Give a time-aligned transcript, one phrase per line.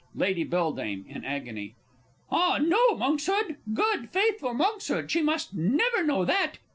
[0.15, 0.57] Lady B.
[0.57, 1.75] (in agony).
[2.31, 6.57] Ah, no, Monkshood, good, faithful Monkshood, she must never know that!